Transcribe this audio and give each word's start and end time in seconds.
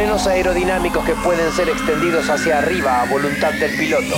frenos 0.00 0.26
aerodinámicos 0.26 1.04
que 1.04 1.12
pueden 1.12 1.52
ser 1.52 1.68
extendidos 1.68 2.30
hacia 2.30 2.56
arriba 2.56 3.02
a 3.02 3.04
voluntad 3.04 3.52
del 3.52 3.70
piloto. 3.76 4.16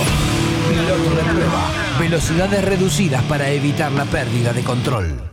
Piloto 0.69 1.09
de 1.09 1.23
prueba. 1.23 1.71
Velocidades 1.99 2.63
reducidas 2.63 3.21
para 3.23 3.49
evitar 3.49 3.91
la 3.91 4.05
pérdida 4.05 4.53
de 4.53 4.63
control. 4.63 5.29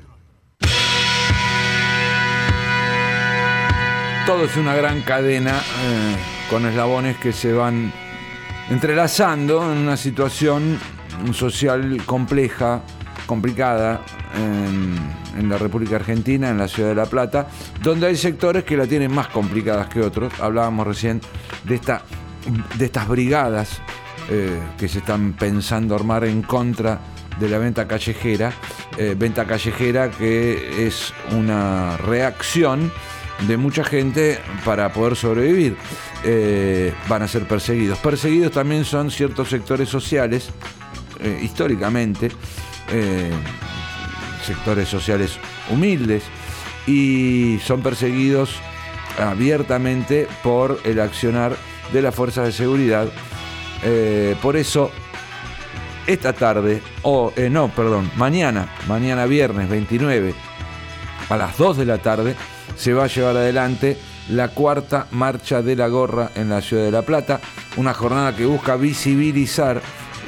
Todo 4.27 4.45
es 4.45 4.57
una 4.57 4.75
gran 4.75 5.03
cadena 5.03 5.53
eh, 5.53 6.17
con 6.51 6.67
eslabones 6.67 7.17
que 7.19 7.33
se 7.33 7.53
van 7.53 7.93
entrelazando 8.71 9.71
en 9.71 9.79
una 9.79 9.97
situación 9.97 10.81
social 11.33 12.03
compleja, 12.07 12.81
complicada 13.31 14.01
en, 14.35 15.49
la 15.49 15.57
República 15.57 15.95
Argentina, 15.95 16.51
en 16.51 16.59
la 16.59 16.67
ciudad 16.67 16.89
de 16.89 16.95
La 16.97 17.07
Plata, 17.07 17.47
donde 17.81 18.09
hay 18.09 18.17
sectores 18.17 18.65
que 18.65 18.77
la 18.77 18.89
tienen 18.89 19.13
más 19.15 19.29
complicadas 19.29 19.87
que 19.87 20.01
otros. 20.01 20.33
Hablábamos 20.41 20.85
recién 20.85 21.21
de, 21.63 21.77
esta, 21.77 22.03
de 22.77 22.85
estas 22.85 23.07
brigadas 23.07 23.81
eh, 24.29 24.59
que 24.77 24.89
se 24.89 24.99
están 24.99 25.35
pensando 25.35 25.95
armar 25.95 26.25
en 26.25 26.43
contra 26.43 26.99
de 27.39 27.49
la 27.49 27.59
venta 27.59 27.87
callejera, 27.87 28.53
eh, 28.99 29.15
venta 29.17 29.45
callejera 29.45 30.11
que 30.11 30.89
es 30.89 31.15
una 31.31 31.97
reacción 31.99 32.91
de 33.47 33.57
mucha 33.57 33.85
gente 33.85 34.41
para 34.65 34.93
poder 34.93 35.15
sobrevivir. 35.15 35.77
Eh, 36.25 36.93
van 37.09 37.23
a 37.23 37.29
ser 37.29 37.47
perseguidos. 37.47 37.99
Perseguidos 38.01 38.51
también 38.51 38.85
son 38.85 39.09
ciertos 39.13 39.49
sectores 39.49 39.89
sociales, 39.89 40.51
históricamente, 41.43 42.31
eh, 42.91 43.31
sectores 44.45 44.89
sociales 44.89 45.39
humildes, 45.71 46.25
y 46.87 47.59
son 47.65 47.83
perseguidos 47.83 48.57
abiertamente 49.19 50.27
por 50.43 50.81
el 50.85 51.01
accionar 51.01 51.57
de 51.93 52.03
las 52.03 52.15
fuerzas 52.15 52.47
de 52.47 52.53
seguridad. 52.53 53.09
por 54.41 54.57
eso, 54.57 54.91
esta 56.07 56.33
tarde, 56.33 56.83
o 57.03 57.33
no, 57.51 57.69
perdón, 57.69 58.11
mañana, 58.17 58.75
mañana 58.89 59.27
viernes 59.27 59.69
29, 59.69 60.35
a 61.29 61.37
las 61.37 61.57
2 61.59 61.77
de 61.79 61.85
la 61.85 61.99
tarde, 61.99 62.35
se 62.77 62.95
va 62.95 63.05
a 63.05 63.09
llevar 63.09 63.37
adelante 63.37 63.99
la 64.31 64.49
cuarta 64.49 65.07
marcha 65.11 65.63
de 65.63 65.77
la 65.77 65.89
gorra 65.89 66.31
en 66.35 66.49
la 66.49 66.63
ciudad 66.63 66.85
de 66.85 66.91
La 66.91 67.03
Plata, 67.03 67.41
una 67.77 67.95
jornada 67.95 68.35
que 68.35 68.47
busca 68.47 68.77
visibilizar 68.77 69.83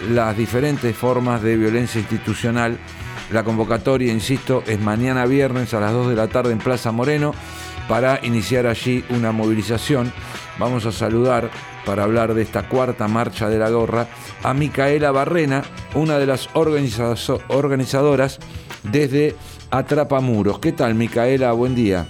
las 0.09 0.37
diferentes 0.37 0.97
formas 0.97 1.43
de 1.43 1.57
violencia 1.57 2.01
institucional. 2.01 2.79
La 3.31 3.45
convocatoria, 3.45 4.13
insisto, 4.13 4.63
es 4.67 4.81
mañana 4.81 5.27
viernes 5.27 5.73
a 5.75 5.81
las 5.81 5.93
2 5.93 6.11
de 6.11 6.17
la 6.17 6.29
tarde 6.29 6.53
en 6.53 6.59
Plaza 6.59 6.93
Moreno 6.93 7.35
para 7.89 8.21
iniciar 8.25 8.67
allí 8.67 9.05
una 9.11 9.33
movilización. 9.33 10.13
Vamos 10.59 10.87
a 10.87 10.93
saludar 10.93 11.51
para 11.85 12.05
hablar 12.05 12.35
de 12.35 12.43
esta 12.43 12.69
cuarta 12.69 13.09
marcha 13.09 13.49
de 13.49 13.59
la 13.59 13.71
gorra 13.71 14.07
a 14.43 14.55
Micaela 14.55 15.11
Barrena, 15.11 15.63
una 15.95 16.19
de 16.19 16.27
las 16.27 16.49
organizadoras 16.55 18.39
desde 18.83 19.35
Atrapamuros. 19.71 20.59
¿Qué 20.59 20.73
tal, 20.73 20.95
Micaela? 20.95 21.53
Buen 21.53 21.75
día. 21.75 22.07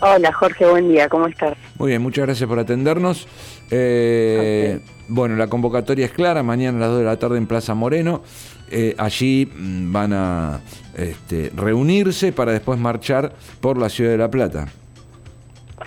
Hola 0.00 0.32
Jorge, 0.32 0.66
buen 0.66 0.90
día, 0.90 1.08
¿cómo 1.08 1.28
estás? 1.28 1.56
Muy 1.78 1.90
bien, 1.90 2.02
muchas 2.02 2.26
gracias 2.26 2.46
por 2.46 2.58
atendernos. 2.58 3.26
Eh, 3.70 4.80
bueno, 5.08 5.36
la 5.36 5.48
convocatoria 5.48 6.06
es 6.06 6.12
clara, 6.12 6.42
mañana 6.42 6.78
a 6.78 6.80
las 6.80 6.90
2 6.90 6.98
de 6.98 7.04
la 7.04 7.18
tarde 7.18 7.38
en 7.38 7.46
Plaza 7.46 7.74
Moreno. 7.74 8.22
Eh, 8.70 8.94
allí 8.98 9.46
mm, 9.46 9.92
van 9.92 10.12
a 10.12 10.60
este, 10.96 11.50
reunirse 11.54 12.32
para 12.32 12.52
después 12.52 12.78
marchar 12.78 13.32
por 13.60 13.78
la 13.78 13.88
ciudad 13.88 14.12
de 14.12 14.18
La 14.18 14.30
Plata. 14.30 14.68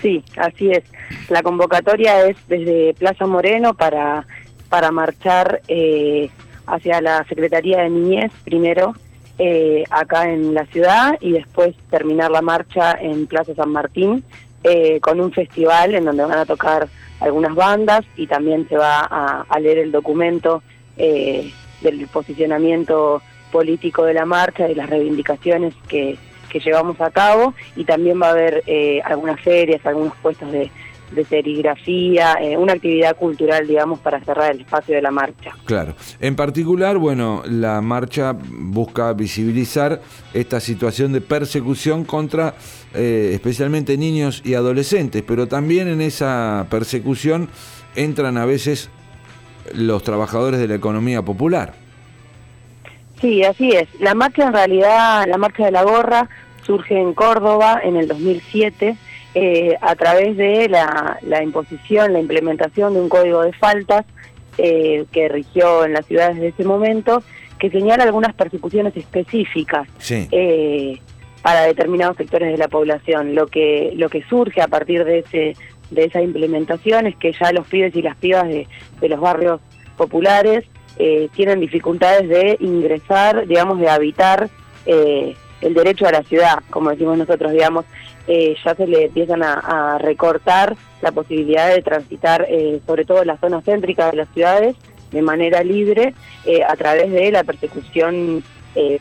Sí, 0.00 0.22
así 0.36 0.70
es. 0.70 0.84
La 1.28 1.42
convocatoria 1.42 2.26
es 2.26 2.36
desde 2.46 2.94
Plaza 2.94 3.26
Moreno 3.26 3.74
para, 3.74 4.26
para 4.68 4.92
marchar 4.92 5.60
eh, 5.68 6.30
hacia 6.66 7.00
la 7.00 7.24
Secretaría 7.24 7.82
de 7.82 7.90
Niñez 7.90 8.30
primero 8.44 8.94
eh, 9.38 9.84
acá 9.90 10.30
en 10.30 10.54
la 10.54 10.66
ciudad 10.66 11.16
y 11.20 11.32
después 11.32 11.74
terminar 11.90 12.30
la 12.30 12.42
marcha 12.42 12.92
en 13.00 13.26
Plaza 13.26 13.54
San 13.54 13.70
Martín 13.70 14.24
eh, 14.64 15.00
con 15.00 15.20
un 15.20 15.32
festival 15.32 15.94
en 15.94 16.04
donde 16.04 16.24
van 16.24 16.38
a 16.38 16.46
tocar 16.46 16.88
algunas 17.20 17.54
bandas 17.54 18.04
y 18.16 18.26
también 18.26 18.68
se 18.68 18.76
va 18.76 19.00
a, 19.00 19.60
leer 19.60 19.78
el 19.78 19.92
documento 19.92 20.62
eh, 20.96 21.52
del 21.80 22.06
posicionamiento 22.08 23.22
político 23.50 24.04
de 24.04 24.14
la 24.14 24.26
marcha 24.26 24.68
y 24.68 24.74
las 24.74 24.90
reivindicaciones 24.90 25.74
que, 25.88 26.16
que 26.48 26.60
llevamos 26.60 27.00
a 27.00 27.10
cabo. 27.10 27.54
Y 27.76 27.84
también 27.84 28.20
va 28.20 28.28
a 28.28 28.32
haber 28.32 28.62
algunas 29.04 29.40
ferias, 29.40 29.84
algunos 29.84 30.14
puestos 30.22 30.52
de, 30.52 30.70
de 31.12 31.24
serigrafía, 31.24 32.34
eh, 32.40 32.56
una 32.56 32.74
actividad 32.74 33.16
cultural, 33.16 33.66
digamos, 33.66 33.98
para 34.00 34.20
cerrar 34.20 34.52
el 34.52 34.60
espacio 34.60 34.94
de 34.94 35.02
la 35.02 35.10
marcha. 35.10 35.52
Claro. 35.64 35.94
En 36.20 36.36
particular, 36.36 36.98
bueno, 36.98 37.42
la 37.46 37.80
marcha 37.80 38.34
busca 38.38 39.12
visibilizar 39.12 40.00
esta 40.34 40.60
situación 40.60 41.12
de 41.12 41.20
persecución 41.20 42.04
contra 42.04 42.54
eh, 42.94 43.30
especialmente 43.34 43.96
niños 43.96 44.42
y 44.44 44.54
adolescentes, 44.54 45.22
pero 45.26 45.48
también 45.48 45.88
en 45.88 46.00
esa 46.00 46.66
persecución 46.70 47.48
entran 47.96 48.36
a 48.36 48.44
veces 48.44 48.90
los 49.74 50.02
trabajadores 50.02 50.60
de 50.60 50.68
la 50.68 50.74
economía 50.74 51.22
popular. 51.22 51.74
Sí, 53.20 53.42
así 53.42 53.70
es. 53.70 53.88
La 54.00 54.14
marcha 54.14 54.46
en 54.46 54.52
realidad, 54.52 55.26
la 55.26 55.38
marcha 55.38 55.64
de 55.64 55.72
la 55.72 55.82
gorra 55.82 56.28
surge 56.64 57.00
en 57.00 57.14
Córdoba 57.14 57.80
en 57.82 57.96
el 57.96 58.06
2007 58.06 58.96
eh, 59.40 59.78
a 59.80 59.94
través 59.94 60.36
de 60.36 60.68
la, 60.68 61.42
imposición, 61.44 62.12
la 62.12 62.18
implementación 62.18 62.94
de 62.94 63.00
un 63.00 63.08
código 63.08 63.42
de 63.42 63.52
faltas 63.52 64.04
eh, 64.56 65.04
que 65.12 65.28
rigió 65.28 65.84
en 65.84 65.92
las 65.92 66.06
ciudades 66.06 66.40
de 66.40 66.48
ese 66.48 66.64
momento, 66.64 67.22
que 67.60 67.70
señala 67.70 68.02
algunas 68.02 68.34
persecuciones 68.34 68.96
específicas 68.96 69.86
eh, 70.10 70.98
para 71.40 71.62
determinados 71.62 72.16
sectores 72.16 72.50
de 72.50 72.58
la 72.58 72.66
población. 72.66 73.36
Lo 73.36 73.46
que, 73.46 73.92
lo 73.94 74.08
que 74.08 74.24
surge 74.24 74.60
a 74.60 74.66
partir 74.66 75.04
de, 75.04 75.20
ese, 75.20 75.54
de 75.92 76.04
esa 76.04 76.20
implementación 76.20 77.06
es 77.06 77.14
que 77.14 77.32
ya 77.32 77.52
los 77.52 77.64
pibes 77.68 77.94
y 77.94 78.02
las 78.02 78.16
pibas 78.16 78.48
de, 78.48 78.66
de 79.00 79.08
los 79.08 79.20
barrios 79.20 79.60
populares 79.96 80.64
tienen 81.32 81.60
dificultades 81.60 82.28
de 82.28 82.56
ingresar, 82.58 83.46
digamos, 83.46 83.78
de 83.78 83.88
habitar 83.88 84.50
el 85.60 85.74
derecho 85.74 86.06
a 86.06 86.12
la 86.12 86.22
ciudad, 86.22 86.58
como 86.70 86.90
decimos 86.90 87.18
nosotros, 87.18 87.52
digamos, 87.52 87.84
eh, 88.26 88.56
ya 88.62 88.74
se 88.74 88.86
le 88.86 89.06
empiezan 89.06 89.42
a, 89.42 89.98
recortar 89.98 90.76
la 91.00 91.12
posibilidad 91.12 91.74
de 91.74 91.82
transitar, 91.82 92.46
eh, 92.48 92.80
sobre 92.86 93.04
todo 93.04 93.22
en 93.22 93.28
la 93.28 93.38
zona 93.38 93.62
céntrica 93.62 94.10
de 94.10 94.18
las 94.18 94.28
ciudades, 94.34 94.76
de 95.10 95.22
manera 95.22 95.62
libre, 95.62 96.14
eh, 96.44 96.62
a 96.62 96.76
través 96.76 97.10
de 97.10 97.30
la 97.32 97.44
persecución 97.44 98.42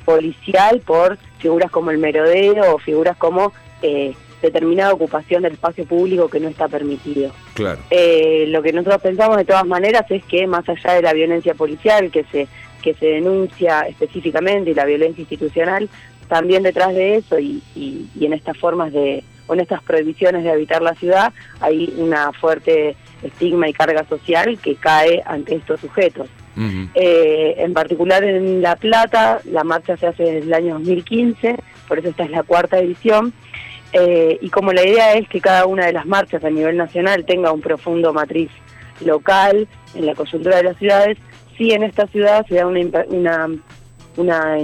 policial 0.05 0.81
por 0.83 1.19
figuras 1.37 1.69
como 1.69 1.91
el 1.91 1.99
merodeo 1.99 2.73
o 2.73 2.79
figuras 2.79 3.15
como 3.15 3.53
determinada 4.41 4.91
ocupación 4.91 5.43
del 5.43 5.53
espacio 5.53 5.85
público 5.85 6.29
que 6.29 6.39
no 6.39 6.47
está 6.47 6.67
permitido. 6.67 7.31
Claro. 7.53 7.79
lo 7.91 8.63
que 8.63 8.73
nosotros 8.73 9.01
pensamos 9.03 9.37
de 9.37 9.45
todas 9.45 9.67
maneras 9.67 10.09
es 10.09 10.23
que 10.23 10.47
más 10.47 10.67
allá 10.67 10.93
de 10.93 11.03
la 11.03 11.13
violencia 11.13 11.53
policial 11.53 12.09
que 12.09 12.23
se 12.31 12.47
que 12.81 12.93
se 12.93 13.05
denuncia 13.05 13.81
específicamente 13.81 14.71
y 14.71 14.73
la 14.73 14.85
violencia 14.85 15.21
institucional, 15.21 15.89
también 16.27 16.63
detrás 16.63 16.93
de 16.93 17.15
eso 17.15 17.39
y, 17.39 17.61
en 18.19 18.33
estas 18.33 18.57
formas 18.57 18.91
de, 18.91 19.23
o 19.47 19.53
en 19.53 19.61
estas 19.61 19.81
prohibiciones 19.83 20.43
de 20.43 20.51
habitar 20.51 20.81
la 20.81 20.93
ciudad, 20.95 21.33
hay 21.59 21.93
una 21.97 22.31
fuerte 22.33 22.95
estigma 23.23 23.67
y 23.69 23.73
carga 23.73 24.05
social 24.07 24.57
que 24.59 24.75
cae 24.75 25.23
ante 25.25 25.55
estos 25.55 25.79
sujetos. 25.79 26.29
Eh, 26.95 27.53
en 27.59 27.73
particular 27.73 28.23
en 28.23 28.63
La 28.63 28.75
Plata, 28.75 29.41
la 29.45 29.63
marcha 29.63 29.95
se 29.95 30.07
hace 30.07 30.23
desde 30.23 30.47
el 30.47 30.53
año 30.53 30.73
2015, 30.79 31.55
por 31.87 31.99
eso 31.99 32.09
esta 32.09 32.23
es 32.23 32.31
la 32.31 32.41
cuarta 32.41 32.79
edición, 32.79 33.31
eh, 33.93 34.39
y 34.41 34.49
como 34.49 34.73
la 34.73 34.83
idea 34.83 35.13
es 35.13 35.29
que 35.29 35.39
cada 35.39 35.67
una 35.67 35.85
de 35.85 35.93
las 35.93 36.07
marchas 36.07 36.43
a 36.43 36.49
nivel 36.49 36.75
nacional 36.75 37.25
tenga 37.25 37.51
un 37.51 37.61
profundo 37.61 38.11
matriz 38.11 38.49
local 39.05 39.67
en 39.93 40.05
la 40.07 40.15
coyuntura 40.15 40.57
de 40.57 40.63
las 40.63 40.77
ciudades, 40.77 41.19
sí 41.57 41.71
en 41.71 41.83
esta 41.83 42.07
ciudad 42.07 42.45
se 42.47 42.55
da 42.55 42.65
una, 42.65 42.81
una 43.07 43.49
una 44.17 44.57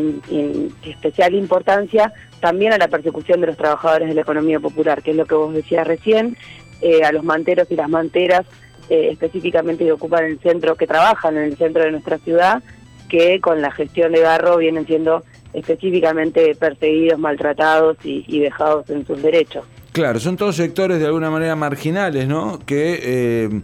especial 0.83 1.35
importancia 1.35 2.11
también 2.39 2.73
a 2.73 2.77
la 2.77 2.89
persecución 2.89 3.39
de 3.39 3.47
los 3.47 3.57
trabajadores 3.57 4.09
de 4.09 4.15
la 4.15 4.21
economía 4.21 4.59
popular, 4.59 5.01
que 5.01 5.11
es 5.11 5.17
lo 5.17 5.25
que 5.25 5.35
vos 5.35 5.53
decías 5.53 5.87
recién, 5.87 6.35
eh, 6.81 7.03
a 7.03 7.11
los 7.11 7.23
manteros 7.23 7.71
y 7.71 7.75
las 7.75 7.89
manteras 7.89 8.45
eh, 8.89 9.09
específicamente 9.11 9.85
que 9.85 9.93
ocupan 9.93 10.25
el 10.25 10.39
centro, 10.39 10.75
que 10.75 10.85
trabajan 10.85 11.37
en 11.37 11.43
el 11.43 11.57
centro 11.57 11.83
de 11.83 11.91
nuestra 11.91 12.17
ciudad, 12.17 12.61
que 13.07 13.39
con 13.39 13.61
la 13.61 13.71
gestión 13.71 14.11
de 14.11 14.19
Garro 14.19 14.57
vienen 14.57 14.85
siendo 14.85 15.23
específicamente 15.53 16.55
perseguidos, 16.55 17.19
maltratados 17.19 17.97
y, 18.03 18.39
dejados 18.39 18.89
en 18.89 19.05
sus 19.05 19.21
derechos. 19.21 19.63
Claro, 19.91 20.19
son 20.19 20.35
todos 20.35 20.55
sectores 20.55 20.99
de 20.99 21.05
alguna 21.05 21.29
manera 21.29 21.55
marginales, 21.55 22.27
¿no? 22.27 22.59
Que 22.65 22.99
eh, 23.03 23.61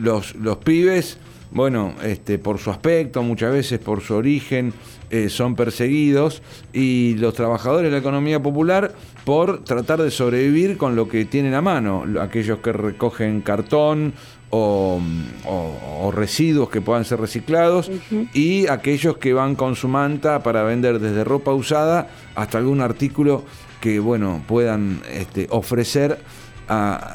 los, 0.00 0.36
los 0.36 0.58
pibes 0.58 1.18
bueno, 1.50 1.94
este, 2.02 2.38
por 2.38 2.58
su 2.58 2.70
aspecto, 2.70 3.22
muchas 3.22 3.52
veces 3.52 3.78
por 3.78 4.00
su 4.00 4.14
origen, 4.14 4.72
eh, 5.10 5.30
son 5.30 5.56
perseguidos 5.56 6.42
y 6.72 7.14
los 7.14 7.32
trabajadores 7.32 7.84
de 7.84 7.92
la 7.92 7.98
economía 7.98 8.42
popular 8.42 8.92
por 9.24 9.64
tratar 9.64 10.02
de 10.02 10.10
sobrevivir 10.10 10.76
con 10.76 10.96
lo 10.96 11.08
que 11.08 11.24
tienen 11.24 11.54
a 11.54 11.62
mano, 11.62 12.04
aquellos 12.20 12.58
que 12.58 12.72
recogen 12.72 13.40
cartón 13.40 14.12
o, 14.50 15.00
residuos 16.14 16.70
que 16.70 16.80
puedan 16.80 17.04
ser 17.04 17.20
reciclados 17.20 17.90
y 18.32 18.66
aquellos 18.66 19.18
que 19.18 19.32
van 19.32 19.54
con 19.54 19.76
su 19.76 19.88
manta 19.88 20.42
para 20.42 20.62
vender 20.62 20.98
desde 20.98 21.22
ropa 21.22 21.52
usada 21.52 22.08
hasta 22.34 22.58
algún 22.58 22.80
artículo 22.80 23.44
que 23.80 24.00
bueno 24.00 24.42
puedan 24.48 25.00
este, 25.10 25.46
ofrecer 25.50 26.18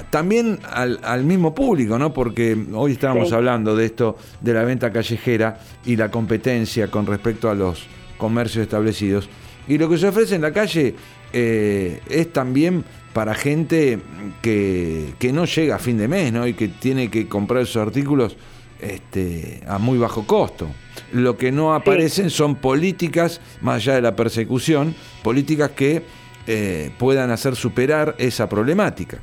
también 0.10 0.60
al, 0.72 1.24
mismo 1.24 1.54
público, 1.54 2.00
¿no? 2.00 2.12
Porque 2.12 2.58
hoy 2.74 2.94
estábamos 2.94 3.32
hablando 3.32 3.76
de 3.76 3.86
esto, 3.86 4.18
de 4.42 4.54
la 4.54 4.64
venta 4.64 4.92
callejera 4.92 5.60
y 5.86 5.96
la 5.96 6.10
competencia 6.10 6.90
con 6.90 7.06
respecto 7.06 7.50
a 7.50 7.54
los 7.54 7.86
comercios 8.18 8.64
establecidos. 8.64 9.30
Y 9.68 9.78
lo 9.78 9.88
que 9.90 9.98
se 9.98 10.08
ofrece 10.08 10.36
en 10.36 10.42
la 10.42 10.52
calle 10.52 10.96
eh, 11.32 12.02
es 12.10 12.34
también 12.34 12.84
para 13.14 13.36
gente 13.36 14.00
que, 14.42 15.14
no 15.32 15.46
llega 15.46 15.76
a 15.76 15.80
fin 15.80 15.98
de 15.98 16.08
mes, 16.08 16.34
¿no? 16.34 16.48
Y 16.48 16.54
que 16.56 16.68
tiene 16.68 17.12
que 17.12 17.28
comprar 17.28 17.62
esos 17.62 17.78
artículos 17.78 18.36
este, 18.82 19.62
a 19.68 19.78
muy 19.78 20.00
bajo 20.00 20.26
costo. 20.26 20.68
Lo 21.12 21.38
que 21.38 21.52
no 21.52 21.76
aparecen 21.76 22.32
son 22.32 22.56
políticas, 22.56 23.40
más 23.62 23.76
allá 23.76 23.94
de 23.96 24.02
la 24.02 24.16
persecución, 24.16 24.96
políticas 25.22 25.72
que 25.72 26.04
eh, 26.48 26.92
puedan 26.98 27.30
hacer 27.30 27.56
superar 27.56 28.16
esa 28.18 28.50
problemática. 28.50 29.20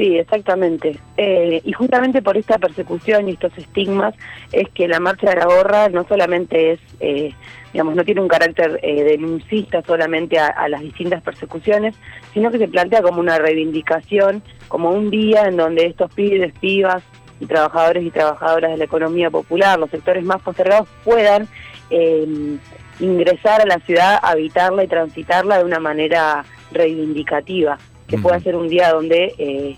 Sí, 0.00 0.16
exactamente. 0.16 0.98
Eh, 1.18 1.60
y 1.62 1.72
justamente 1.74 2.22
por 2.22 2.38
esta 2.38 2.56
persecución 2.56 3.28
y 3.28 3.32
estos 3.32 3.52
estigmas 3.58 4.14
es 4.50 4.66
que 4.70 4.88
la 4.88 4.98
marcha 4.98 5.28
de 5.28 5.36
la 5.36 5.44
gorra 5.44 5.90
no 5.90 6.08
solamente 6.08 6.72
es, 6.72 6.80
eh, 7.00 7.34
digamos, 7.74 7.94
no 7.96 8.02
tiene 8.02 8.22
un 8.22 8.28
carácter 8.28 8.80
eh, 8.82 9.04
denuncista 9.04 9.82
solamente 9.82 10.38
a, 10.38 10.66
las 10.70 10.80
distintas 10.80 11.22
persecuciones, 11.22 11.94
sino 12.32 12.50
que 12.50 12.56
se 12.56 12.68
plantea 12.68 13.02
como 13.02 13.20
una 13.20 13.36
reivindicación, 13.36 14.42
como 14.68 14.88
un 14.88 15.10
día 15.10 15.42
en 15.42 15.58
donde 15.58 15.84
estos 15.84 16.10
pibes, 16.14 16.54
pibas 16.58 17.02
y 17.38 17.44
trabajadores 17.44 18.02
y 18.02 18.10
trabajadoras 18.10 18.70
de 18.70 18.78
la 18.78 18.84
economía 18.84 19.28
popular, 19.28 19.78
los 19.78 19.90
sectores 19.90 20.24
más 20.24 20.40
postergados, 20.40 20.88
puedan 21.04 21.46
ingresar 23.00 23.60
a 23.60 23.66
la 23.66 23.78
ciudad, 23.80 24.18
habitarla 24.22 24.82
y 24.82 24.88
transitarla 24.88 25.58
de 25.58 25.64
una 25.64 25.78
manera 25.78 26.42
reivindicativa 26.72 27.76
que 28.08 28.16
pueda 28.18 28.40
ser 28.40 28.56
un 28.56 28.68
día 28.68 28.92
donde 28.92 29.76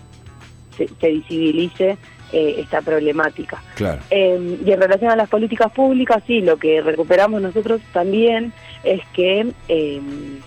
se, 0.77 0.87
visibilice 1.11 1.97
eh, 2.31 2.55
esta 2.57 2.81
problemática. 2.81 3.61
Em, 4.09 4.57
y 4.65 4.71
en 4.71 4.81
relación 4.81 5.11
a 5.11 5.15
las 5.15 5.29
políticas 5.29 5.71
públicas, 5.71 6.23
sí, 6.25 6.41
lo 6.41 6.57
que 6.57 6.81
recuperamos 6.81 7.41
nosotros 7.41 7.81
también 7.91 8.51
es 8.83 9.01
que, 9.13 9.51
em, 9.67 10.39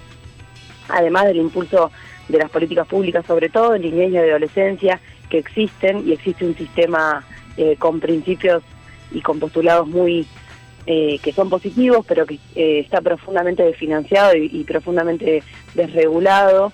además 0.89 1.27
del 1.27 1.37
impulso 1.37 1.91
de 2.29 2.39
las 2.39 2.51
políticas 2.51 2.89
públicas, 2.89 3.25
sobre 3.25 3.49
todo 3.49 3.75
en 3.75 3.83
niñez 3.83 4.13
y 4.13 4.17
adolescencia, 4.17 5.01
que 5.31 5.39
existen, 5.39 6.09
y 6.09 6.13
existe 6.13 6.45
un 6.45 6.57
sistema 6.57 7.25
eh, 7.57 7.77
con 7.79 8.01
principios 8.01 8.63
y 9.13 9.21
con 9.21 9.39
postulados 9.39 9.87
muy 9.87 10.27
eh, 10.87 11.19
que 11.23 11.33
son 11.33 11.49
positivos, 11.49 12.05
pero 12.07 12.27
que 12.27 12.39
está 12.55 13.01
profundamente 13.01 13.63
desfinanciado 13.63 14.37
y, 14.37 14.51
y 14.53 14.65
profundamente 14.65 15.43
desregulado, 15.75 16.73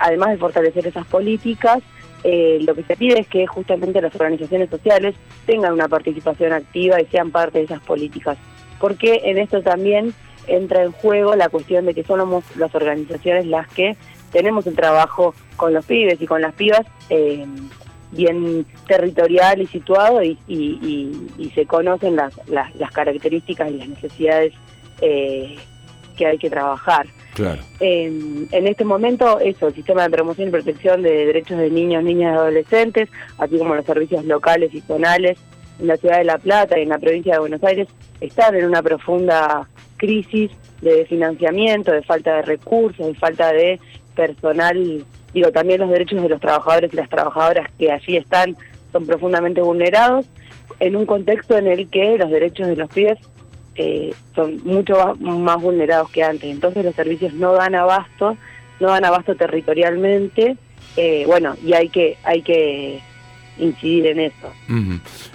además 0.00 0.30
de 0.30 0.38
fortalecer 0.38 0.86
esas 0.86 1.06
políticas, 1.06 1.80
eh, 2.24 2.60
lo 2.64 2.74
que 2.74 2.84
se 2.84 2.96
pide 2.96 3.20
es 3.20 3.28
que 3.28 3.46
justamente 3.46 4.00
las 4.00 4.14
organizaciones 4.14 4.70
sociales 4.70 5.14
tengan 5.46 5.72
una 5.72 5.88
participación 5.88 6.52
activa 6.52 7.00
y 7.00 7.06
sean 7.06 7.30
parte 7.30 7.58
de 7.58 7.64
esas 7.64 7.82
políticas, 7.82 8.38
porque 8.78 9.22
en 9.24 9.38
esto 9.38 9.62
también 9.62 10.14
entra 10.46 10.82
en 10.82 10.92
juego 10.92 11.34
la 11.36 11.48
cuestión 11.48 11.86
de 11.86 11.94
que 11.94 12.04
somos 12.04 12.44
las 12.56 12.74
organizaciones 12.74 13.46
las 13.46 13.68
que 13.68 13.96
tenemos 14.32 14.66
el 14.66 14.74
trabajo 14.74 15.34
con 15.56 15.72
los 15.74 15.84
pibes 15.84 16.20
y 16.20 16.26
con 16.26 16.42
las 16.42 16.54
pibas 16.54 16.86
eh, 17.10 17.44
bien 18.12 18.66
territorial 18.86 19.62
y 19.62 19.66
situado 19.66 20.22
y, 20.22 20.38
se 21.54 21.66
conocen 21.66 22.16
las, 22.16 22.34
las, 22.48 22.92
características 22.92 23.70
y 23.70 23.78
las 23.78 23.88
necesidades 23.88 24.52
eh, 25.00 25.56
que 26.12 26.26
hay 26.26 26.38
que 26.38 26.50
trabajar. 26.50 27.06
Claro. 27.34 27.62
en 27.80 28.46
este 28.50 28.84
momento, 28.84 29.40
eso, 29.40 29.68
el 29.68 29.74
sistema 29.74 30.02
de 30.02 30.10
promoción 30.10 30.48
y 30.48 30.50
protección 30.50 31.02
de 31.02 31.26
derechos 31.26 31.56
de 31.56 31.70
niños, 31.70 32.04
niñas 32.04 32.34
y 32.34 32.36
adolescentes, 32.36 33.08
así 33.38 33.56
como 33.56 33.74
los 33.74 33.86
servicios 33.86 34.22
locales 34.26 34.74
y 34.74 34.82
zonales 34.82 35.38
en 35.80 35.86
la 35.86 35.96
ciudad 35.96 36.18
de 36.18 36.24
La 36.24 36.36
Plata 36.36 36.78
y 36.78 36.82
en 36.82 36.90
la 36.90 36.98
provincia 36.98 37.32
de 37.32 37.38
Buenos 37.38 37.64
Aires, 37.64 37.88
están 38.20 38.54
en 38.54 38.66
una 38.66 38.82
profunda 38.82 39.66
crisis 39.96 40.50
de 40.82 41.06
financiamiento, 41.06 41.90
de 41.92 42.02
falta 42.02 42.36
de 42.36 42.42
recursos, 42.42 43.06
de 43.06 43.14
falta 43.14 43.52
de 43.52 43.80
personal. 44.14 45.04
Digo, 45.32 45.50
también 45.52 45.80
los 45.80 45.90
derechos 45.90 46.22
de 46.22 46.28
los 46.28 46.40
trabajadores 46.40 46.92
y 46.92 46.96
las 46.96 47.08
trabajadoras 47.08 47.70
que 47.78 47.90
allí 47.90 48.16
están 48.18 48.56
son 48.92 49.06
profundamente 49.06 49.62
vulnerados 49.62 50.26
en 50.80 50.96
un 50.96 51.06
contexto 51.06 51.56
en 51.56 51.66
el 51.66 51.88
que 51.88 52.18
los 52.18 52.30
derechos 52.30 52.66
de 52.66 52.76
los 52.76 52.90
pibes 52.90 53.18
eh, 53.76 54.14
son 54.34 54.60
mucho 54.64 55.16
más 55.20 55.60
vulnerados 55.60 56.10
que 56.10 56.22
antes. 56.22 56.50
Entonces 56.50 56.84
los 56.84 56.94
servicios 56.94 57.32
no 57.34 57.52
dan 57.52 57.74
abasto, 57.74 58.36
no 58.80 58.88
dan 58.88 59.04
abasto 59.04 59.34
territorialmente, 59.34 60.56
eh, 60.96 61.24
bueno, 61.26 61.54
y 61.64 61.72
hay 61.72 61.88
que, 61.88 62.16
hay 62.24 62.42
que 62.42 63.00
incidir 63.58 64.06
en 64.06 64.20
eso. 64.20 64.52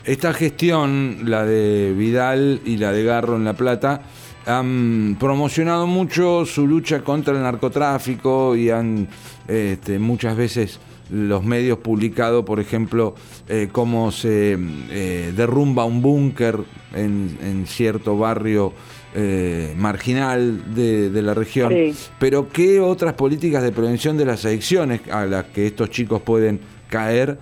Esta 0.04 0.34
gestión, 0.34 1.22
la 1.26 1.46
de 1.46 1.94
Vidal 1.96 2.62
y 2.66 2.78
la 2.78 2.92
de 2.92 3.04
Garro 3.04 3.36
en 3.36 3.46
La 3.46 3.54
Plata, 3.54 4.02
han 4.46 5.18
promocionado 5.20 5.88
mucho 5.88 6.46
su 6.46 6.68
lucha 6.68 7.04
contra 7.04 7.34
el 7.34 7.42
narcotráfico 7.42 8.56
y 8.56 8.70
han 8.70 9.08
este, 9.48 10.00
muchas 10.00 10.38
veces 10.38 10.80
los 11.10 11.44
medios 11.44 11.80
publicado, 11.80 12.46
por 12.46 12.60
ejemplo, 12.60 13.16
eh, 13.48 13.70
cómo 13.72 14.12
se 14.12 14.58
eh, 14.90 15.34
derrumba 15.36 15.86
un 15.86 16.02
búnker 16.02 16.60
en, 16.94 17.66
cierto 17.68 18.18
barrio 18.18 18.74
eh, 19.14 19.74
marginal 19.78 20.74
de, 20.74 21.10
la 21.22 21.34
región. 21.34 21.74
Pero 22.20 22.50
¿qué 22.50 22.80
otras 22.80 23.14
políticas 23.14 23.64
de 23.64 23.72
prevención 23.72 24.18
de 24.18 24.26
las 24.26 24.46
adicciones 24.46 25.02
a 25.12 25.26
las 25.26 25.46
que 25.46 25.68
estos 25.68 25.90
chicos 25.90 26.22
pueden 26.22 26.60
caer? 26.90 27.40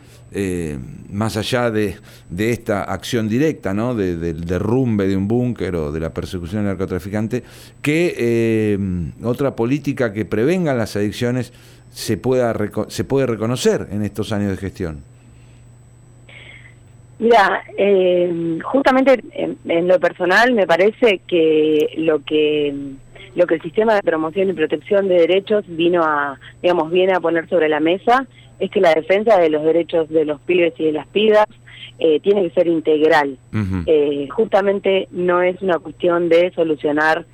Más 1.12 1.38
allá 1.38 1.72
de, 1.72 1.96
esta 2.38 2.84
acción 2.84 3.30
directa, 3.30 3.74
¿no? 3.74 3.96
del 3.96 4.46
derrumbe 4.46 5.08
de 5.08 5.16
un 5.16 5.28
búnker 5.28 5.76
o 5.76 5.92
de 5.92 6.00
la 6.00 6.14
persecución 6.14 6.62
del 6.64 6.72
narcotraficante, 6.72 7.44
¿qué 7.82 8.78
otra 9.24 9.56
política 9.56 10.12
que 10.12 10.26
prevenga 10.26 10.74
las 10.74 10.96
adicciones 10.96 11.54
se, 11.92 12.18
pueda, 12.18 12.54
se 12.90 13.04
puede 13.06 13.28
reconocer 13.28 13.88
en 13.92 14.04
estos 14.04 14.32
años 14.34 14.52
de 14.52 14.58
gestión? 14.58 15.16
Mira, 17.18 17.64
eh, 17.78 18.60
justamente 18.64 19.24
en, 19.32 19.88
lo 19.88 20.00
personal 20.00 20.54
me 20.54 20.68
parece 20.68 21.22
que 21.26 21.94
lo 21.98 22.22
que 22.24 22.74
lo 23.36 23.46
que 23.48 23.56
el 23.56 23.62
sistema 23.62 23.96
de 23.96 24.02
promoción 24.02 24.50
y 24.50 24.54
protección 24.54 25.08
de 25.08 25.16
derechos 25.16 25.66
vino 25.68 26.04
a, 26.04 26.40
digamos, 26.62 26.92
viene 26.92 27.14
a 27.14 27.20
poner 27.20 27.48
sobre 27.50 27.70
la 27.70 27.80
mesa 27.80 28.26
es 28.60 28.72
que 28.72 28.80
la 28.82 28.94
defensa 28.94 29.38
de 29.38 29.50
los 29.50 29.64
derechos 29.64 30.10
de 30.10 30.26
los 30.26 30.40
pibes 30.42 30.74
y 30.78 30.86
de 30.86 30.92
las 30.94 31.08
pibas 31.08 31.48
eh, 32.00 32.20
tiene 32.22 32.44
que 32.44 32.54
ser 32.54 32.68
integral. 32.68 33.38
Eh, 33.86 34.28
justamente 34.30 35.08
no 35.12 35.42
es 35.42 35.62
una 35.62 35.80
cuestión 35.80 36.30
de 36.30 36.52
solucionar 36.52 37.26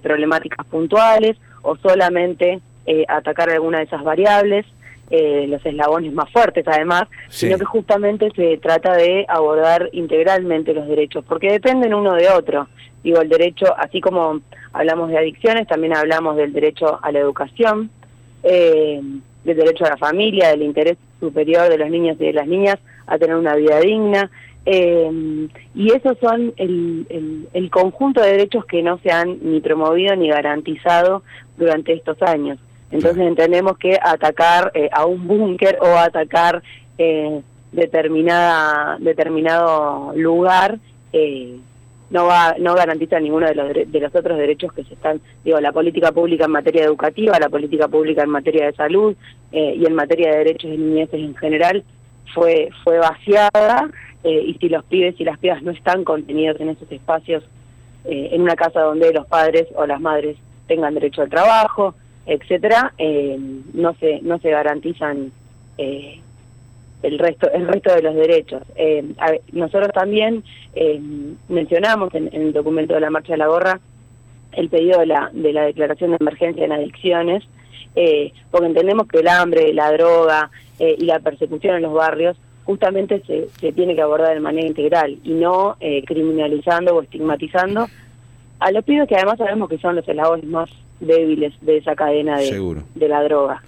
problemáticas 0.00 0.64
puntuales 0.66 1.36
o 1.62 1.76
solamente 1.76 2.60
eh, 2.86 3.04
atacar 3.08 3.50
alguna 3.50 3.78
de 3.78 3.84
esas 3.84 4.04
variables, 4.04 4.64
eh, 5.08 5.46
los 5.48 5.64
eslabones 5.64 6.12
más 6.12 6.28
fuertes 6.32 6.66
además, 6.66 7.04
sino 7.28 7.58
que 7.58 7.64
justamente 7.64 8.28
se 8.34 8.58
trata 8.58 8.96
de 8.96 9.24
abordar 9.28 9.88
integralmente 9.92 10.74
los 10.74 10.88
derechos, 10.88 11.24
porque 11.28 11.52
dependen 11.52 11.94
uno 11.94 12.14
de 12.14 12.28
otro. 12.28 12.66
Digo, 13.04 13.20
el 13.20 13.28
derecho, 13.28 13.66
así 13.78 14.00
como 14.00 14.40
hablamos 14.72 15.10
de 15.10 15.18
adicciones, 15.18 15.68
también 15.68 15.94
hablamos 15.94 16.36
del 16.36 16.52
derecho 16.52 16.98
a 17.00 17.12
la 17.12 17.20
educación, 17.20 17.88
eh, 18.42 19.00
del 19.44 19.56
derecho 19.56 19.84
a 19.84 19.90
la 19.90 19.96
familia, 19.96 20.48
del 20.48 20.62
interés 20.62 20.96
superior 21.20 21.68
de 21.68 21.78
los 21.78 21.88
niños 21.88 22.16
y 22.18 22.24
de 22.24 22.32
las 22.32 22.48
niñas 22.48 22.78
a 23.06 23.16
tener 23.16 23.36
una 23.36 23.54
vida 23.54 23.78
digna. 23.78 24.28
y 24.66 25.92
esos 25.92 26.18
son 26.18 26.52
el, 26.56 27.46
el 27.52 27.70
conjunto 27.70 28.20
de 28.20 28.32
derechos 28.32 28.64
que 28.64 28.82
no 28.82 28.98
se 28.98 29.12
han 29.12 29.38
ni 29.40 29.60
promovido 29.60 30.16
ni 30.16 30.28
garantizado 30.28 31.22
durante 31.56 31.92
estos 31.92 32.20
años. 32.22 32.58
Entonces 32.90 33.26
entendemos 33.26 33.78
que 33.78 33.98
atacar 34.00 34.70
eh, 34.74 34.88
a 34.92 35.06
un 35.06 35.26
búnker 35.26 35.78
o 35.80 35.96
atacar 35.96 36.62
eh, 36.98 37.40
determinada 37.72 38.96
determinado 39.00 40.12
lugar 40.14 40.78
eh, 41.12 41.58
no 42.10 42.26
va 42.26 42.54
no 42.58 42.74
garantiza 42.74 43.18
ninguno 43.18 43.46
de 43.46 43.54
los 43.54 43.68
de 43.74 44.00
los 44.00 44.14
otros 44.14 44.38
derechos 44.38 44.72
que 44.72 44.84
se 44.84 44.94
están 44.94 45.20
digo 45.44 45.60
la 45.60 45.72
política 45.72 46.12
pública 46.12 46.44
en 46.44 46.52
materia 46.52 46.84
educativa 46.84 47.38
la 47.40 47.48
política 47.48 47.88
pública 47.88 48.22
en 48.22 48.30
materia 48.30 48.66
de 48.66 48.72
salud 48.72 49.16
y 49.50 49.84
en 49.84 49.94
materia 49.94 50.30
de 50.30 50.38
derechos 50.38 50.70
de 50.70 50.78
niñez 50.78 51.08
en 51.12 51.34
general 51.34 51.84
fue, 52.34 52.70
fue 52.84 52.98
vaciada 52.98 53.90
eh, 54.24 54.42
y 54.46 54.54
si 54.54 54.68
los 54.68 54.84
pibes 54.84 55.14
y 55.18 55.24
las 55.24 55.38
pibas 55.38 55.62
no 55.62 55.70
están 55.70 56.04
contenidos 56.04 56.60
en 56.60 56.70
esos 56.70 56.90
espacios, 56.90 57.44
eh, 58.04 58.30
en 58.32 58.42
una 58.42 58.56
casa 58.56 58.80
donde 58.80 59.12
los 59.12 59.26
padres 59.26 59.66
o 59.74 59.86
las 59.86 60.00
madres 60.00 60.36
tengan 60.66 60.94
derecho 60.94 61.22
al 61.22 61.30
trabajo, 61.30 61.94
etcétera, 62.26 62.92
eh, 62.98 63.38
no 63.72 63.94
se 63.94 64.20
no 64.22 64.38
se 64.38 64.50
garantizan 64.50 65.32
el 65.78 67.18
resto 67.18 67.50
el 67.52 67.68
resto 67.68 67.94
de 67.94 68.02
los 68.02 68.14
derechos. 68.14 68.62
nosotros 69.52 69.92
también 69.92 70.42
mencionamos 71.48 72.14
en, 72.14 72.30
el 72.32 72.52
documento 72.52 72.94
de 72.94 73.00
la 73.00 73.10
marcha 73.10 73.34
de 73.34 73.38
la 73.38 73.46
gorra 73.46 73.80
el 74.52 74.68
pedido 74.70 75.00
de 75.00 75.06
la 75.06 75.30
de 75.32 75.52
la 75.52 75.64
declaración 75.64 76.10
de 76.10 76.16
emergencia 76.20 76.64
en 76.64 76.72
adicciones, 76.72 77.44
porque 78.50 78.66
entendemos 78.66 79.06
que 79.06 79.18
el 79.18 79.28
hambre, 79.28 79.72
la 79.74 79.92
droga 79.92 80.50
y 80.78 81.04
la 81.04 81.20
persecución 81.20 81.76
en 81.76 81.82
los 81.82 81.92
barrios 81.92 82.36
justamente 82.66 83.22
se, 83.26 83.48
se 83.60 83.72
tiene 83.72 83.94
que 83.94 84.02
abordar 84.02 84.34
de 84.34 84.40
manera 84.40 84.66
integral 84.66 85.18
y 85.22 85.30
no 85.34 85.76
eh, 85.80 86.04
criminalizando 86.04 86.96
o 86.96 87.02
estigmatizando 87.02 87.86
a 88.58 88.72
los 88.72 88.84
pibes 88.84 89.08
que 89.08 89.14
además 89.14 89.38
sabemos 89.38 89.68
que 89.68 89.78
son 89.78 89.94
los 89.94 90.06
eslabones 90.06 90.44
más 90.46 90.68
débiles 91.00 91.54
de 91.60 91.78
esa 91.78 91.94
cadena 91.94 92.38
de, 92.38 92.82
de 92.94 93.08
la 93.08 93.22
droga. 93.22 93.62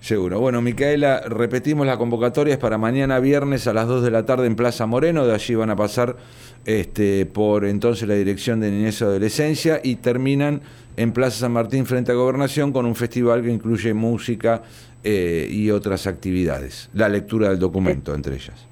Seguro. 0.00 0.40
Bueno, 0.40 0.62
Micaela, 0.62 1.20
repetimos 1.26 1.86
la 1.86 1.98
convocatoria, 1.98 2.54
es 2.54 2.58
para 2.58 2.78
mañana 2.78 3.20
viernes 3.20 3.66
a 3.66 3.74
las 3.74 3.86
2 3.86 4.02
de 4.02 4.10
la 4.10 4.24
tarde 4.24 4.46
en 4.46 4.56
Plaza 4.56 4.86
Moreno, 4.86 5.26
de 5.26 5.34
allí 5.34 5.54
van 5.54 5.68
a 5.68 5.76
pasar 5.76 6.16
este, 6.64 7.26
por 7.26 7.66
entonces 7.66 8.08
la 8.08 8.14
Dirección 8.14 8.60
de 8.60 8.70
Niñez 8.70 9.00
y 9.00 9.04
Adolescencia 9.04 9.80
y 9.84 9.96
terminan 9.96 10.62
en 10.96 11.12
Plaza 11.12 11.40
San 11.40 11.52
Martín 11.52 11.84
frente 11.84 12.12
a 12.12 12.14
Gobernación 12.14 12.72
con 12.72 12.86
un 12.86 12.96
festival 12.96 13.42
que 13.42 13.50
incluye 13.50 13.92
música 13.92 14.62
eh, 15.04 15.46
y 15.50 15.70
otras 15.70 16.06
actividades. 16.06 16.88
La 16.94 17.08
lectura 17.10 17.50
del 17.50 17.58
documento, 17.58 18.14
entre 18.14 18.36
ellas. 18.36 18.66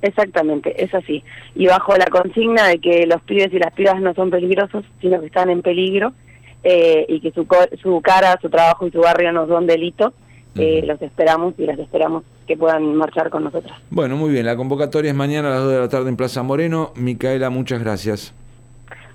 Exactamente, 0.00 0.80
es 0.82 0.94
así. 0.94 1.24
Y 1.56 1.66
bajo 1.66 1.96
la 1.96 2.06
consigna 2.06 2.68
de 2.68 2.78
que 2.78 3.04
los 3.06 3.20
pibes 3.22 3.52
y 3.52 3.58
las 3.58 3.72
pibas 3.72 4.00
no 4.00 4.14
son 4.14 4.30
peligrosos, 4.30 4.84
sino 5.00 5.18
que 5.20 5.26
están 5.26 5.50
en 5.50 5.62
peligro 5.62 6.12
eh, 6.68 7.06
y 7.08 7.20
que 7.20 7.30
su, 7.30 7.46
su 7.80 8.00
cara, 8.00 8.36
su 8.42 8.50
trabajo 8.50 8.88
y 8.88 8.90
su 8.90 8.98
barrio 8.98 9.30
no 9.30 9.46
son 9.46 9.68
delito, 9.68 10.12
eh, 10.56 10.82
los 10.84 11.00
esperamos 11.00 11.54
y 11.58 11.64
las 11.64 11.78
esperamos 11.78 12.24
que 12.48 12.56
puedan 12.56 12.96
marchar 12.96 13.30
con 13.30 13.44
nosotros. 13.44 13.72
Bueno, 13.88 14.16
muy 14.16 14.30
bien. 14.30 14.46
La 14.46 14.56
convocatoria 14.56 15.12
es 15.12 15.16
mañana 15.16 15.46
a 15.48 15.50
las 15.52 15.60
2 15.60 15.72
de 15.72 15.78
la 15.78 15.88
tarde 15.88 16.08
en 16.08 16.16
Plaza 16.16 16.42
Moreno. 16.42 16.92
Micaela, 16.96 17.50
muchas 17.50 17.80
gracias. 17.80 18.34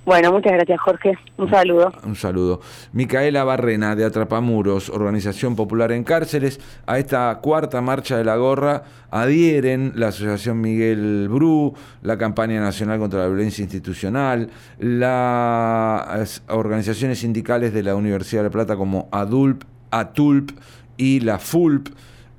Bueno, 0.04 0.32
muchas 0.32 0.54
gracias 0.54 0.80
Jorge. 0.82 1.14
Un 1.38 1.50
saludo. 1.50 1.92
Un 2.04 2.16
saludo. 2.16 2.62
Micaela 2.92 3.44
Barrena 3.44 3.96
de 3.96 4.04
Atrapamuros, 4.04 4.90
Organización 4.90 5.56
Popular 5.56 5.92
en 5.92 6.04
Cárceles. 6.04 6.60
A 6.88 6.98
esta 6.98 7.38
cuarta 7.40 7.82
marcha 7.82 8.18
de 8.18 8.24
la 8.24 8.36
gorra 8.36 8.84
adhieren 9.12 9.94
la 9.96 10.08
Asociación 10.08 10.60
Miguel 10.60 11.28
Bru, 11.30 11.76
la 12.02 12.18
Campaña 12.18 12.60
Nacional 12.60 12.98
contra 12.98 13.20
la 13.20 13.28
Violencia 13.28 13.62
Institucional, 13.62 14.50
las 14.80 16.42
organizaciones 16.48 17.20
sindicales 17.20 17.72
de 17.72 17.84
la 17.84 17.96
Universidad 17.96 18.42
de 18.42 18.48
La 18.48 18.52
Plata 18.52 18.76
como 18.76 19.08
ADULP, 19.12 19.64
ATULP 19.92 20.52
y 20.98 21.20
la 21.20 21.38
FULP. 21.38 21.90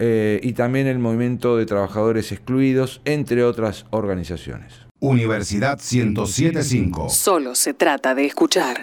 Eh, 0.00 0.40
y 0.42 0.54
también 0.54 0.88
el 0.88 0.98
Movimiento 0.98 1.56
de 1.56 1.64
Trabajadores 1.64 2.32
Excluidos, 2.32 3.00
entre 3.04 3.44
otras 3.44 3.86
organizaciones. 3.90 4.81
Universidad 5.02 5.80
1075. 5.80 7.08
Solo 7.08 7.56
se 7.56 7.74
trata 7.74 8.14
de 8.14 8.24
escuchar. 8.24 8.76